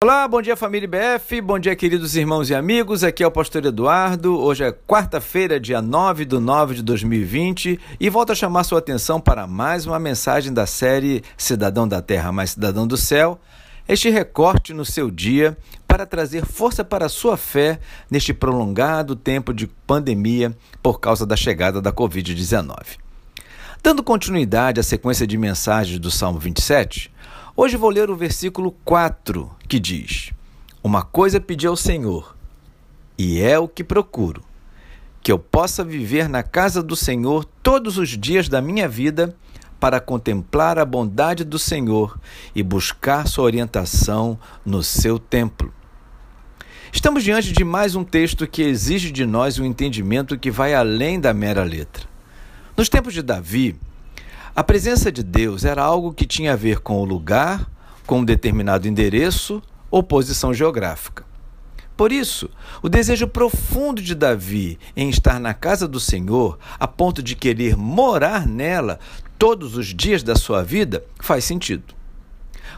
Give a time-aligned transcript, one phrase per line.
[0.00, 3.66] Olá, bom dia família BF, bom dia queridos irmãos e amigos, aqui é o pastor
[3.66, 8.78] Eduardo, hoje é quarta-feira, dia 9 de 9 de 2020 e volto a chamar sua
[8.78, 13.40] atenção para mais uma mensagem da série Cidadão da Terra mais Cidadão do Céu,
[13.88, 19.52] este recorte no seu dia para trazer força para a sua fé neste prolongado tempo
[19.52, 22.98] de pandemia por causa da chegada da Covid-19.
[23.82, 27.10] Dando continuidade à sequência de mensagens do Salmo 27,
[27.60, 30.32] Hoje vou ler o versículo 4, que diz:
[30.82, 32.34] Uma coisa pedi ao Senhor,
[33.18, 34.42] e é o que procuro,
[35.22, 39.36] que eu possa viver na casa do Senhor todos os dias da minha vida,
[39.78, 42.18] para contemplar a bondade do Senhor
[42.54, 45.72] e buscar sua orientação no seu templo.
[46.90, 51.20] Estamos diante de mais um texto que exige de nós um entendimento que vai além
[51.20, 52.08] da mera letra.
[52.76, 53.78] Nos tempos de Davi,
[54.56, 57.70] a presença de Deus era algo que tinha a ver com o lugar,
[58.08, 61.26] com um determinado endereço ou posição geográfica.
[61.94, 62.48] Por isso,
[62.80, 67.76] o desejo profundo de Davi em estar na casa do Senhor, a ponto de querer
[67.76, 68.98] morar nela
[69.38, 71.94] todos os dias da sua vida, faz sentido.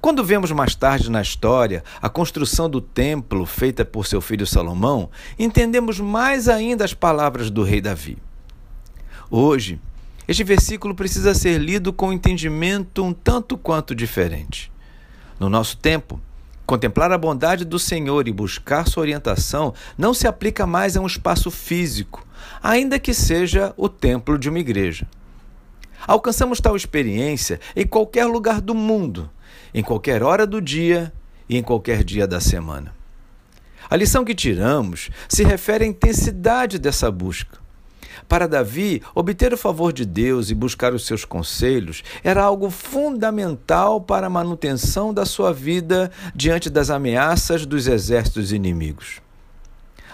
[0.00, 5.10] Quando vemos mais tarde na história a construção do templo feita por seu filho Salomão,
[5.36, 8.16] entendemos mais ainda as palavras do rei Davi.
[9.28, 9.80] Hoje,
[10.28, 14.70] este versículo precisa ser lido com um entendimento um tanto quanto diferente.
[15.38, 16.20] No nosso tempo,
[16.66, 21.06] contemplar a bondade do Senhor e buscar sua orientação não se aplica mais a um
[21.06, 22.26] espaço físico,
[22.62, 25.06] ainda que seja o templo de uma igreja.
[26.06, 29.30] Alcançamos tal experiência em qualquer lugar do mundo,
[29.74, 31.12] em qualquer hora do dia
[31.48, 32.94] e em qualquer dia da semana.
[33.88, 37.65] A lição que tiramos se refere à intensidade dessa busca.
[38.28, 44.00] Para Davi, obter o favor de Deus e buscar os seus conselhos era algo fundamental
[44.00, 49.20] para a manutenção da sua vida diante das ameaças dos exércitos inimigos.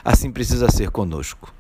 [0.05, 1.53] Assim precisa ser conosco.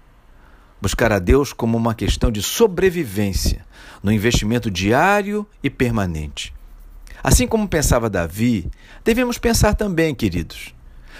[0.80, 3.64] Buscar a Deus como uma questão de sobrevivência,
[4.02, 6.52] no investimento diário e permanente.
[7.22, 8.68] Assim como pensava Davi,
[9.04, 10.74] devemos pensar também, queridos.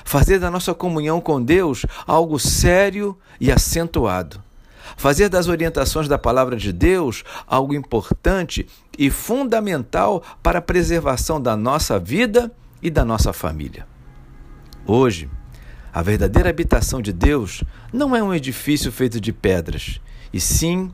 [0.05, 4.43] Fazer da nossa comunhão com Deus algo sério e acentuado
[4.97, 8.67] Fazer das orientações da palavra de Deus algo importante
[8.99, 13.87] e fundamental para a preservação da nossa vida e da nossa família.
[14.87, 15.31] Hoje,
[15.93, 20.01] a verdadeira habitação de Deus não é um edifício feito de pedras,
[20.33, 20.91] e sim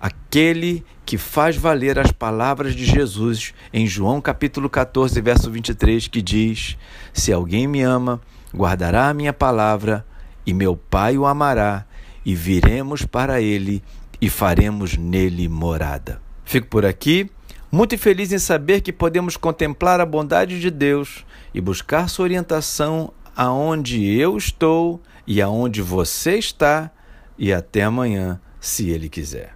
[0.00, 6.20] aquele que faz valer as palavras de Jesus em João capítulo 14, verso 23, que
[6.20, 6.76] diz:
[7.14, 8.20] Se alguém me ama,
[8.54, 10.04] guardará a minha palavra,
[10.44, 11.85] e meu Pai o amará,
[12.26, 13.80] e viremos para ele
[14.20, 16.20] e faremos nele morada.
[16.44, 17.30] Fico por aqui,
[17.70, 23.12] muito feliz em saber que podemos contemplar a bondade de Deus e buscar sua orientação
[23.36, 26.90] aonde eu estou e aonde você está,
[27.38, 29.55] e até amanhã, se Ele quiser.